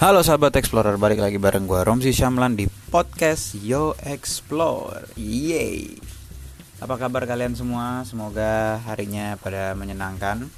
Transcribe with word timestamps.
Halo 0.00 0.24
sahabat 0.24 0.56
Explorer, 0.56 0.96
balik 0.96 1.20
lagi 1.20 1.36
bareng 1.36 1.68
gue 1.68 1.84
Romsi 1.84 2.16
Syamlan 2.16 2.56
di 2.56 2.64
podcast 2.88 3.52
Yo 3.60 3.92
Explore. 4.00 5.12
Yeay 5.12 5.92
Apa 6.80 6.96
kabar 6.96 7.28
kalian 7.28 7.52
semua? 7.52 8.00
Semoga 8.08 8.80
harinya 8.88 9.36
pada 9.36 9.76
menyenangkan. 9.76 10.48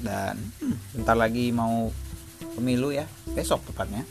Dan 0.00 0.40
hmm, 0.40 0.96
bentar 0.96 1.12
lagi 1.12 1.52
mau 1.52 1.92
pemilu 2.56 2.88
ya, 2.88 3.04
besok 3.36 3.68
tepatnya. 3.68 4.08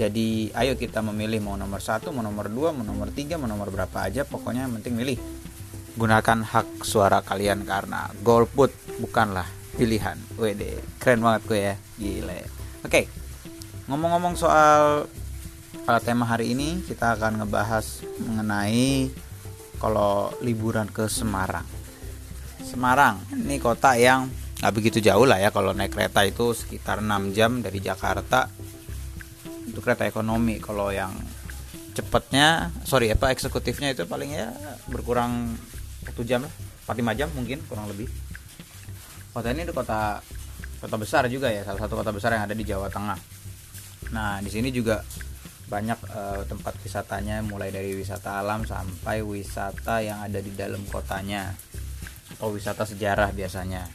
Jadi 0.00 0.48
ayo 0.56 0.80
kita 0.80 1.04
memilih 1.04 1.44
mau 1.44 1.60
nomor 1.60 1.84
satu, 1.84 2.08
mau 2.08 2.24
nomor 2.24 2.48
dua, 2.48 2.72
mau 2.72 2.88
nomor 2.88 3.12
tiga, 3.12 3.36
mau 3.36 3.52
nomor 3.52 3.68
berapa 3.68 4.08
aja. 4.08 4.24
Pokoknya 4.24 4.64
yang 4.64 4.80
penting 4.80 4.96
milih. 4.96 5.20
Gunakan 6.00 6.48
hak 6.48 6.88
suara 6.88 7.20
kalian 7.20 7.68
karena 7.68 8.08
golput 8.24 8.72
bukanlah 8.96 9.44
pilihan. 9.76 10.16
Wede, 10.40 10.80
keren 10.96 11.20
banget 11.20 11.42
gue 11.44 11.60
ya, 11.60 11.74
gile. 12.00 12.48
Oke, 12.80 13.19
ngomong-ngomong 13.90 14.38
soal 14.38 15.10
uh, 15.90 16.00
tema 16.06 16.22
hari 16.22 16.54
ini 16.54 16.78
kita 16.86 17.18
akan 17.18 17.42
ngebahas 17.42 18.06
mengenai 18.22 19.10
kalau 19.82 20.30
liburan 20.38 20.86
ke 20.86 21.10
Semarang. 21.10 21.66
Semarang 22.62 23.18
ini 23.34 23.58
kota 23.58 23.98
yang 23.98 24.30
nggak 24.62 24.74
begitu 24.78 25.02
jauh 25.02 25.26
lah 25.26 25.42
ya 25.42 25.50
kalau 25.50 25.74
naik 25.74 25.90
kereta 25.90 26.22
itu 26.22 26.54
sekitar 26.54 27.02
6 27.02 27.34
jam 27.34 27.58
dari 27.66 27.82
Jakarta 27.82 28.46
untuk 29.66 29.82
kereta 29.82 30.06
ekonomi. 30.06 30.62
Kalau 30.62 30.94
yang 30.94 31.10
cepatnya 31.90 32.70
sorry 32.86 33.10
apa 33.10 33.34
eksekutifnya 33.34 33.90
itu 33.90 34.06
paling 34.06 34.30
ya 34.30 34.54
berkurang 34.86 35.58
satu 36.06 36.22
jam 36.22 36.46
lah 36.46 36.54
45 36.86 37.18
jam 37.18 37.28
mungkin 37.34 37.58
kurang 37.66 37.90
lebih. 37.90 38.06
Kota 39.34 39.50
ini 39.50 39.66
kota 39.66 40.22
kota 40.78 40.94
besar 40.94 41.26
juga 41.26 41.50
ya 41.50 41.66
salah 41.66 41.82
satu 41.82 41.98
kota 41.98 42.14
besar 42.14 42.38
yang 42.38 42.46
ada 42.46 42.54
di 42.54 42.62
Jawa 42.62 42.86
Tengah 42.86 43.39
Nah, 44.10 44.42
di 44.42 44.50
sini 44.50 44.74
juga 44.74 45.02
banyak 45.70 45.98
uh, 46.10 46.42
tempat 46.50 46.74
wisatanya 46.82 47.46
mulai 47.46 47.70
dari 47.70 47.94
wisata 47.94 48.42
alam 48.42 48.66
sampai 48.66 49.22
wisata 49.22 50.02
yang 50.02 50.18
ada 50.26 50.42
di 50.42 50.50
dalam 50.50 50.82
kotanya 50.90 51.54
atau 52.34 52.50
wisata 52.50 52.82
sejarah 52.82 53.30
biasanya. 53.30 53.86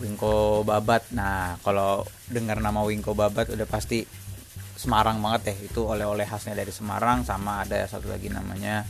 Wingko 0.00 0.66
Babat. 0.66 1.14
Nah, 1.14 1.56
kalau 1.62 2.04
dengar 2.28 2.58
nama 2.58 2.82
Wingko 2.82 3.16
Babat 3.16 3.52
udah 3.52 3.68
pasti 3.68 4.04
Semarang 4.72 5.22
banget 5.22 5.54
ya. 5.54 5.54
Itu 5.70 5.86
oleh-oleh 5.86 6.26
khasnya 6.26 6.58
dari 6.58 6.74
Semarang 6.74 7.22
sama 7.22 7.62
ada 7.62 7.86
satu 7.86 8.10
lagi 8.10 8.26
namanya 8.26 8.82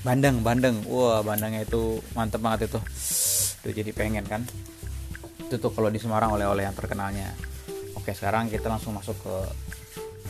Bandeng, 0.00 0.40
Bandeng. 0.40 0.80
Wah, 0.88 1.20
bandengnya 1.20 1.68
itu 1.68 2.00
mantep 2.16 2.40
banget 2.40 2.72
itu. 2.72 2.80
Tuh 3.60 3.72
jadi 3.76 3.92
pengen 3.92 4.24
kan. 4.24 4.42
Itu 5.44 5.60
tuh 5.60 5.68
kalau 5.76 5.92
di 5.92 6.00
Semarang 6.00 6.32
oleh-oleh 6.32 6.64
yang 6.64 6.72
terkenalnya. 6.72 7.36
Oke, 8.10 8.26
sekarang 8.26 8.50
kita 8.50 8.66
langsung 8.66 8.98
masuk 8.98 9.14
ke 9.22 9.34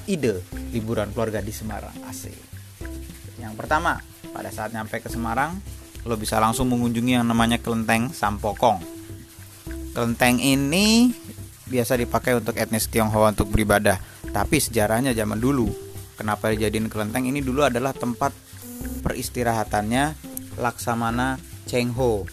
ide 0.04 0.44
liburan 0.68 1.08
keluarga 1.16 1.40
di 1.40 1.48
Semarang. 1.48 1.96
Asik. 2.04 2.36
Yang 3.40 3.56
pertama, 3.56 3.96
pada 4.36 4.52
saat 4.52 4.76
nyampe 4.76 5.00
ke 5.00 5.08
Semarang, 5.08 5.56
lo 6.04 6.12
bisa 6.20 6.36
langsung 6.36 6.68
mengunjungi 6.68 7.16
yang 7.16 7.24
namanya 7.24 7.56
Kelenteng 7.56 8.12
Sampokong. 8.12 8.84
Kelenteng 9.96 10.44
ini 10.44 11.08
biasa 11.72 11.96
dipakai 11.96 12.36
untuk 12.36 12.60
etnis 12.60 12.84
Tionghoa 12.84 13.32
untuk 13.32 13.48
beribadah, 13.48 13.96
tapi 14.28 14.60
sejarahnya 14.60 15.16
zaman 15.16 15.40
dulu. 15.40 15.72
Kenapa 16.20 16.52
dijadiin 16.52 16.92
kelenteng 16.92 17.32
ini 17.32 17.40
dulu 17.40 17.64
adalah 17.64 17.96
tempat 17.96 18.36
peristirahatannya 19.00 20.20
Laksamana 20.60 21.40
Cheng 21.64 21.96
Ho. 21.96 22.28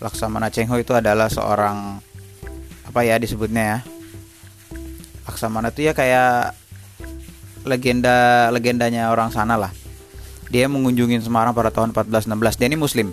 Laksamana 0.00 0.48
Cheng 0.48 0.72
Ho 0.72 0.80
itu 0.80 0.96
adalah 0.96 1.28
seorang 1.28 2.00
apa 2.88 3.04
ya 3.04 3.20
disebutnya 3.20 3.64
ya 3.76 3.78
Laksamana 5.26 5.74
itu 5.74 5.82
ya 5.82 5.92
kayak 5.92 6.54
legenda 7.66 8.48
legendanya 8.54 9.10
orang 9.10 9.34
sana 9.34 9.58
lah. 9.58 9.74
Dia 10.46 10.70
mengunjungi 10.70 11.18
Semarang 11.18 11.50
pada 11.50 11.74
tahun 11.74 11.90
1416 11.90 12.58
dia 12.62 12.66
ini 12.70 12.78
muslim. 12.78 13.10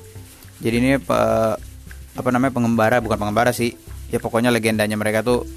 Jadi 0.62 0.76
ini 0.78 0.92
pe, 1.02 1.18
apa 2.14 2.30
namanya 2.30 2.54
pengembara 2.54 3.02
bukan 3.02 3.18
pengembara 3.18 3.50
sih. 3.50 3.74
Ya 4.14 4.22
pokoknya 4.22 4.54
legendanya 4.54 4.94
mereka 4.94 5.26
tuh 5.26 5.50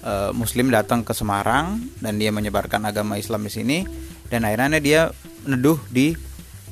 e, 0.00 0.32
muslim 0.32 0.72
datang 0.72 1.04
ke 1.04 1.12
Semarang 1.12 1.84
dan 2.00 2.16
dia 2.16 2.32
menyebarkan 2.32 2.88
agama 2.88 3.20
Islam 3.20 3.44
di 3.44 3.52
sini. 3.52 3.78
Dan 4.32 4.48
akhirnya 4.48 4.80
dia 4.80 5.00
neduh 5.44 5.76
di 5.92 6.16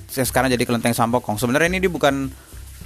sekarang 0.08 0.48
jadi 0.48 0.64
kelenteng 0.64 0.96
Sampokong. 0.96 1.36
Sebenarnya 1.36 1.68
ini 1.76 1.84
dia 1.84 1.92
bukan 1.92 2.32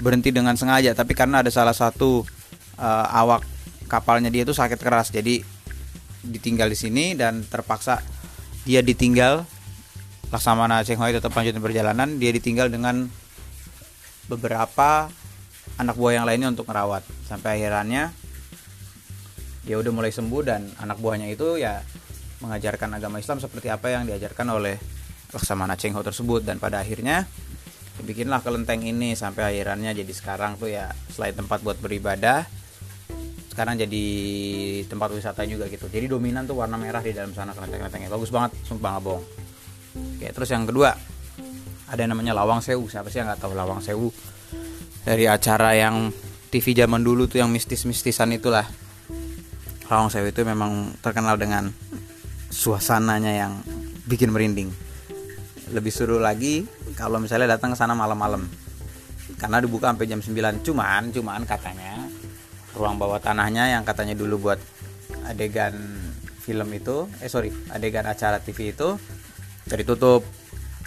berhenti 0.02 0.34
dengan 0.34 0.58
sengaja 0.58 0.96
tapi 0.96 1.14
karena 1.14 1.46
ada 1.46 1.54
salah 1.54 1.76
satu 1.76 2.26
e, 2.74 2.88
awak 3.14 3.46
kapalnya 3.86 4.34
dia 4.34 4.42
tuh 4.42 4.58
sakit 4.58 4.82
keras. 4.82 5.14
Jadi 5.14 5.59
ditinggal 6.24 6.68
di 6.68 6.78
sini 6.78 7.04
dan 7.16 7.44
terpaksa 7.44 8.00
dia 8.64 8.84
ditinggal. 8.84 9.44
Laksamana 10.30 10.86
Cheng 10.86 11.02
Hoi 11.02 11.10
tetap 11.10 11.34
lanjutin 11.34 11.58
perjalanan 11.58 12.22
dia 12.22 12.30
ditinggal 12.30 12.70
dengan 12.70 13.10
beberapa 14.30 15.10
anak 15.74 15.98
buah 15.98 16.22
yang 16.22 16.26
lainnya 16.26 16.54
untuk 16.54 16.70
merawat 16.70 17.02
sampai 17.26 17.58
akhirnya 17.58 18.14
dia 19.66 19.74
udah 19.74 19.90
mulai 19.90 20.14
sembuh 20.14 20.42
dan 20.46 20.70
anak 20.78 21.02
buahnya 21.02 21.34
itu 21.34 21.58
ya 21.58 21.82
mengajarkan 22.40 22.96
agama 22.96 23.18
Islam 23.18 23.42
seperti 23.42 23.68
apa 23.68 23.92
yang 23.92 24.08
diajarkan 24.08 24.46
oleh 24.54 24.78
Laksamana 25.34 25.76
Cheng 25.76 25.98
Ho 25.98 26.02
tersebut. 26.02 26.46
Dan 26.46 26.56
pada 26.62 26.80
akhirnya 26.80 27.28
dibikinlah 28.00 28.40
kelenteng 28.40 28.80
ini 28.80 29.12
sampai 29.12 29.56
akhirnya 29.56 29.92
jadi 29.92 30.12
sekarang 30.14 30.56
tuh 30.56 30.72
ya 30.72 30.88
selain 31.12 31.36
tempat 31.36 31.60
buat 31.60 31.76
beribadah 31.76 32.48
sekarang 33.60 33.76
jadi 33.76 34.04
tempat 34.88 35.12
wisata 35.12 35.44
juga 35.44 35.68
gitu. 35.68 35.84
Jadi 35.92 36.08
dominan 36.08 36.48
tuh 36.48 36.64
warna 36.64 36.80
merah 36.80 37.04
di 37.04 37.12
dalam 37.12 37.36
sana 37.36 37.52
kelenteng-kelentengnya. 37.52 38.08
Bagus 38.08 38.32
banget 38.32 38.56
sumpah 38.64 38.96
nggak 38.96 39.04
bohong 39.04 39.24
oke 39.96 40.26
terus 40.36 40.50
yang 40.52 40.64
kedua 40.68 40.94
ada 41.90 42.00
yang 42.06 42.14
namanya 42.14 42.38
Lawang 42.38 42.62
Sewu. 42.62 42.86
Siapa 42.86 43.10
sih 43.10 43.18
yang 43.18 43.26
nggak 43.26 43.42
tahu 43.42 43.50
Lawang 43.50 43.82
Sewu? 43.82 44.14
Dari 45.02 45.26
acara 45.26 45.74
yang 45.74 46.14
TV 46.46 46.70
zaman 46.70 47.02
dulu 47.02 47.26
tuh 47.26 47.42
yang 47.42 47.50
mistis-mistisan 47.50 48.30
itulah. 48.30 48.62
Lawang 49.90 50.06
Sewu 50.06 50.30
itu 50.30 50.46
memang 50.46 50.94
terkenal 51.02 51.34
dengan 51.34 51.74
suasananya 52.46 53.34
yang 53.34 53.52
bikin 54.06 54.30
merinding. 54.30 54.70
Lebih 55.74 55.90
seru 55.90 56.22
lagi 56.22 56.62
kalau 56.94 57.18
misalnya 57.18 57.58
datang 57.58 57.74
ke 57.74 57.76
sana 57.82 57.98
malam-malam. 57.98 58.46
Karena 59.34 59.58
dibuka 59.58 59.90
sampai 59.90 60.06
jam 60.06 60.22
9 60.22 60.62
cuman 60.62 61.10
cuman 61.10 61.42
katanya 61.42 62.06
ruang 62.80 62.96
bawah 62.96 63.20
tanahnya 63.20 63.68
yang 63.76 63.84
katanya 63.84 64.16
dulu 64.16 64.48
buat 64.48 64.60
adegan 65.28 65.76
film 66.40 66.72
itu 66.72 67.04
eh 67.20 67.28
sorry 67.28 67.52
adegan 67.68 68.08
acara 68.08 68.40
TV 68.40 68.72
itu 68.72 68.96
dari 69.68 69.84
tutup 69.84 70.24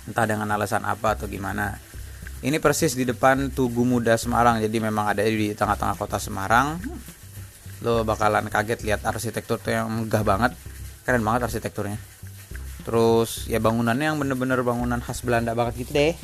entah 0.09 0.25
dengan 0.25 0.49
alasan 0.49 0.83
apa 0.83 1.15
atau 1.15 1.29
gimana. 1.29 1.77
Ini 2.43 2.59
persis 2.59 2.91
di 2.91 3.07
depan 3.07 3.55
Tugu 3.55 3.87
Muda 3.87 4.19
Semarang 4.19 4.59
jadi 4.59 4.75
memang 4.83 5.15
ada 5.15 5.23
di 5.23 5.55
tengah-tengah 5.55 5.95
kota 5.95 6.19
Semarang. 6.19 6.75
Lo 7.79 8.03
bakalan 8.03 8.51
kaget 8.51 8.83
lihat 8.83 9.05
arsitektur 9.07 9.63
tuh 9.63 9.71
yang 9.71 9.87
megah 9.87 10.27
banget. 10.27 10.51
Keren 11.07 11.23
banget 11.23 11.47
arsitekturnya. 11.47 11.95
Terus 12.83 13.47
ya 13.47 13.63
bangunannya 13.63 14.11
yang 14.11 14.19
bener-bener 14.19 14.59
bangunan 14.59 14.99
khas 14.99 15.23
Belanda 15.23 15.55
banget 15.55 15.87
gitu 15.87 15.95
deh. 15.95 16.19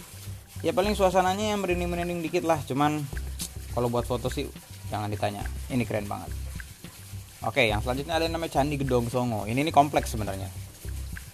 Ya 0.59 0.75
paling 0.75 0.91
suasananya 0.91 1.55
yang 1.55 1.63
merinding-merinding 1.63 2.19
dikit 2.19 2.43
lah 2.43 2.59
cuman 2.67 2.99
kalau 3.71 3.87
buat 3.87 4.03
foto 4.03 4.27
sih 4.27 4.51
jangan 4.89 5.09
ditanya. 5.09 5.45
Ini 5.69 5.83
keren 5.85 6.09
banget. 6.09 6.33
Oke 7.47 7.71
yang 7.71 7.79
selanjutnya 7.79 8.19
ada 8.19 8.27
yang 8.27 8.35
namanya 8.35 8.59
Candi 8.59 8.75
Gedong 8.75 9.07
Songo. 9.07 9.47
Ini 9.47 9.63
ini 9.63 9.71
kompleks 9.71 10.11
sebenarnya. 10.11 10.51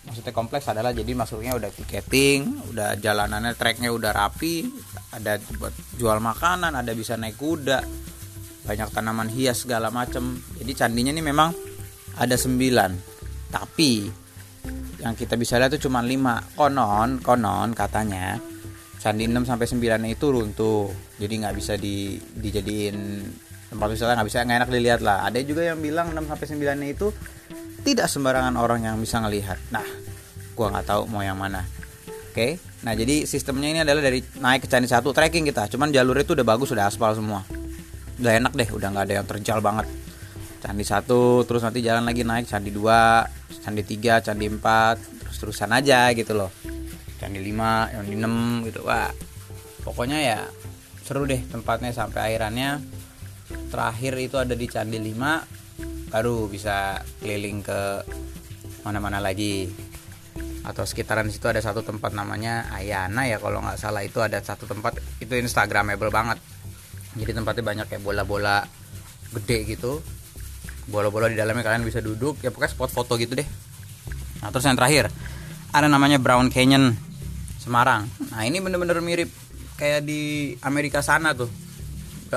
Maksudnya 0.05 0.33
kompleks 0.37 0.69
adalah 0.69 0.93
jadi 0.93 1.17
masuknya 1.17 1.57
udah 1.57 1.73
tiketing 1.73 2.69
udah 2.69 2.93
jalanannya 3.01 3.57
treknya 3.57 3.89
udah 3.89 4.13
rapi 4.13 4.69
ada 5.09 5.41
buat 5.57 5.73
jual 5.97 6.21
makanan 6.21 6.77
ada 6.77 6.93
bisa 6.93 7.17
naik 7.17 7.41
kuda 7.41 7.81
banyak 8.65 8.89
tanaman 8.93 9.29
hias 9.29 9.63
segala 9.63 9.93
macem. 9.93 10.41
Jadi 10.57 10.71
candinya 10.73 11.13
ini 11.13 11.21
memang 11.21 11.53
ada 12.17 12.33
sembilan. 12.33 12.91
Tapi 13.53 13.91
yang 15.05 15.13
kita 15.13 15.37
bisa 15.37 15.61
lihat 15.61 15.77
itu 15.77 15.85
cuma 15.87 16.01
lima. 16.01 16.41
Konon 16.57 17.21
konon 17.21 17.77
katanya 17.77 18.41
candi 18.97 19.29
6 19.29 19.45
sampai 19.45 19.65
9 19.69 20.13
itu 20.17 20.25
runtuh. 20.33 20.89
Jadi 21.21 21.33
nggak 21.45 21.55
bisa 21.55 21.77
di 21.77 22.17
dijadiin 22.17 22.97
tempat 23.69 23.87
wisata 23.91 24.15
nggak 24.15 24.27
bisa 24.27 24.45
nggak 24.45 24.57
enak 24.63 24.69
dilihat 24.69 25.01
lah. 25.01 25.25
Ada 25.25 25.41
juga 25.41 25.61
yang 25.65 25.79
bilang 25.81 26.13
6 26.13 26.25
sampai 26.25 26.47
9 26.47 26.81
nya 26.81 26.87
itu 26.91 27.07
tidak 27.85 28.07
sembarangan 28.09 28.55
orang 28.57 28.85
yang 28.85 28.95
bisa 28.97 29.21
ngelihat. 29.21 29.57
Nah 29.73 29.85
gua 30.57 30.71
nggak 30.73 30.85
tahu 30.87 31.01
mau 31.09 31.21
yang 31.21 31.37
mana. 31.37 31.65
Oke? 32.31 32.59
Nah 32.83 32.93
jadi 32.93 33.23
sistemnya 33.23 33.69
ini 33.71 33.79
adalah 33.81 34.01
dari 34.03 34.19
naik 34.41 34.65
ke 34.65 34.67
candi 34.69 34.89
satu 34.89 35.13
trekking 35.15 35.47
kita. 35.47 35.69
Cuman 35.71 35.89
jalur 35.93 36.17
itu 36.17 36.33
udah 36.33 36.45
bagus 36.45 36.73
udah 36.73 36.89
aspal 36.89 37.13
semua. 37.15 37.45
Udah 38.21 38.33
enak 38.35 38.53
deh 38.55 38.69
udah 38.71 38.87
nggak 38.91 39.05
ada 39.09 39.13
yang 39.21 39.27
terjal 39.27 39.59
banget. 39.59 39.87
Candi 40.65 40.81
satu 40.81 41.45
terus 41.45 41.61
nanti 41.61 41.85
jalan 41.85 42.05
lagi 42.05 42.25
naik 42.25 42.49
candi 42.49 42.73
dua 42.73 43.25
candi 43.61 43.85
tiga 43.85 44.17
candi 44.17 44.49
empat 44.49 44.97
terus 45.25 45.37
terusan 45.41 45.69
aja 45.73 46.09
gitu 46.13 46.33
loh. 46.33 46.49
Candi 47.15 47.39
5 47.39 47.95
yang 47.95 48.03
di 48.05 48.15
6 48.19 48.67
gitu. 48.67 48.83
Wah 48.83 49.09
pokoknya 49.85 50.17
ya 50.19 50.39
seru 51.05 51.29
deh 51.29 51.37
tempatnya 51.53 51.93
sampai 51.93 52.33
akhirannya 52.33 52.81
terakhir 53.75 54.15
itu 54.23 54.39
ada 54.39 54.55
di 54.55 54.71
candi 54.71 54.95
5 54.95 56.07
baru 56.07 56.47
bisa 56.47 57.03
keliling 57.19 57.59
ke 57.59 58.07
mana-mana 58.87 59.19
lagi. 59.19 59.67
Atau 60.63 60.87
sekitaran 60.87 61.27
situ 61.27 61.45
ada 61.51 61.59
satu 61.59 61.83
tempat 61.83 62.15
namanya 62.15 62.71
Ayana 62.71 63.27
ya 63.27 63.35
kalau 63.37 63.59
nggak 63.59 63.75
salah. 63.75 63.99
Itu 64.07 64.23
ada 64.23 64.39
satu 64.39 64.63
tempat 64.63 64.95
itu 65.19 65.35
instagramable 65.35 66.07
banget. 66.07 66.39
Jadi 67.19 67.31
tempatnya 67.35 67.63
banyak 67.67 67.85
kayak 67.91 68.01
bola-bola 68.01 68.63
gede 69.35 69.75
gitu. 69.75 69.99
Bola-bola 70.87 71.27
di 71.27 71.35
dalamnya 71.35 71.67
kalian 71.67 71.83
bisa 71.83 71.99
duduk. 71.99 72.39
Ya 72.39 72.55
pokoknya 72.55 72.71
spot 72.71 72.95
foto 72.95 73.19
gitu 73.19 73.35
deh. 73.35 73.47
Nah 74.39 74.55
terus 74.55 74.63
yang 74.63 74.79
terakhir 74.79 75.11
ada 75.75 75.91
namanya 75.91 76.15
Brown 76.15 76.47
Canyon 76.47 76.95
Semarang. 77.59 78.07
Nah 78.31 78.41
ini 78.47 78.63
bener-bener 78.63 79.03
mirip 79.03 79.29
kayak 79.75 80.07
di 80.07 80.55
Amerika 80.63 81.03
sana 81.03 81.35
tuh 81.35 81.64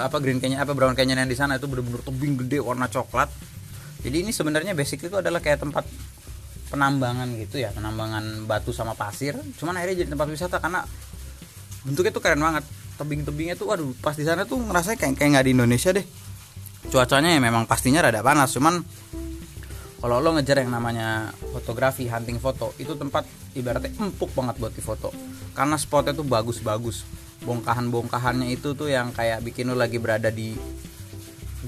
apa 0.05 0.23
Green 0.23 0.39
Canyon 0.39 0.62
apa 0.62 0.73
Brown 0.77 0.95
Canyon 0.95 1.19
yang 1.19 1.31
di 1.31 1.39
sana 1.39 1.59
itu 1.59 1.67
bener-bener 1.67 2.03
tebing 2.05 2.35
gede 2.45 2.59
warna 2.62 2.87
coklat. 2.87 3.31
Jadi 4.05 4.17
ini 4.23 4.31
sebenarnya 4.31 4.79
basic 4.79 5.11
itu 5.11 5.17
adalah 5.19 5.43
kayak 5.43 5.65
tempat 5.67 5.85
penambangan 6.69 7.27
gitu 7.41 7.59
ya 7.59 7.75
penambangan 7.75 8.47
batu 8.47 8.71
sama 8.71 8.95
pasir. 8.95 9.35
Cuman 9.59 9.75
akhirnya 9.81 10.06
jadi 10.06 10.11
tempat 10.15 10.29
wisata 10.31 10.56
karena 10.62 10.87
bentuknya 11.83 12.12
tuh 12.12 12.23
keren 12.23 12.43
banget. 12.43 12.65
Tebing-tebingnya 12.99 13.55
tuh 13.55 13.71
waduh 13.71 13.95
pas 14.03 14.15
di 14.15 14.27
sana 14.27 14.43
tuh 14.43 14.59
ngerasa 14.59 14.99
kayak 14.99 15.19
kayak 15.19 15.31
nggak 15.39 15.47
di 15.47 15.53
Indonesia 15.55 15.91
deh. 15.95 16.06
Cuacanya 16.89 17.35
ya 17.35 17.41
memang 17.43 17.67
pastinya 17.67 18.03
rada 18.03 18.23
panas 18.23 18.55
cuman 18.55 18.81
kalau 19.99 20.23
lo 20.23 20.31
ngejar 20.39 20.62
yang 20.62 20.71
namanya 20.71 21.35
fotografi 21.50 22.06
hunting 22.06 22.39
foto 22.39 22.71
itu 22.79 22.95
tempat 22.95 23.27
ibaratnya 23.59 23.91
empuk 23.99 24.31
banget 24.31 24.55
buat 24.62 24.71
difoto 24.71 25.11
karena 25.59 25.75
spotnya 25.75 26.15
tuh 26.15 26.23
bagus-bagus 26.23 27.03
bongkahan-bongkahannya 27.46 28.50
itu 28.50 28.75
tuh 28.75 28.90
yang 28.90 29.14
kayak 29.14 29.44
bikin 29.44 29.70
lo 29.70 29.79
lagi 29.79 30.00
berada 30.02 30.32
di 30.32 30.56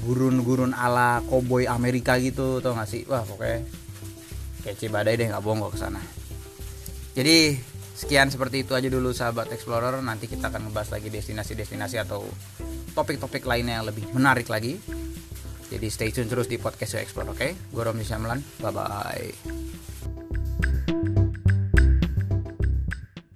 gurun-gurun 0.06 0.74
ala 0.74 1.20
koboi 1.26 1.66
Amerika 1.66 2.18
gitu 2.18 2.62
tau 2.62 2.78
gak 2.78 2.88
sih? 2.88 3.02
Wah 3.10 3.22
pokoknya 3.26 3.66
kayak 4.66 4.92
badai 4.92 5.16
deh 5.16 5.26
nggak 5.30 5.42
bohong 5.42 5.64
gue 5.64 5.72
ke 5.72 5.80
sana 5.80 6.00
jadi 7.16 7.58
sekian 8.00 8.32
seperti 8.32 8.64
itu 8.64 8.72
aja 8.72 8.88
dulu 8.88 9.12
sahabat 9.12 9.52
explorer. 9.52 9.98
Nanti 10.00 10.24
kita 10.24 10.48
akan 10.48 10.70
ngebahas 10.70 10.96
lagi 10.96 11.12
destinasi-destinasi 11.12 11.96
atau 12.00 12.24
topik-topik 12.96 13.44
lainnya 13.44 13.82
yang 13.82 13.86
lebih 13.86 14.08
menarik 14.16 14.48
lagi. 14.48 14.80
Jadi 15.70 15.86
stay 15.86 16.10
tune 16.10 16.26
terus 16.26 16.50
di 16.50 16.58
podcast 16.58 16.98
Explore 16.98 17.30
oke? 17.30 17.38
Okay? 17.38 17.50
gue 17.54 17.82
Romi 17.82 18.02
Syamlan. 18.02 18.42
Bye 18.58 18.72
bye 18.74 19.59